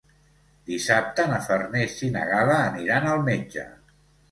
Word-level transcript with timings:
Dissabte 0.69 1.25
na 1.33 1.37
Farners 1.49 1.99
i 2.09 2.11
na 2.17 2.25
Gal·la 2.33 2.59
aniran 2.73 3.09
al 3.13 3.25
metge. 3.31 3.71